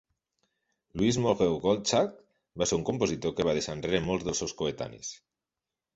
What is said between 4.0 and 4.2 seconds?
a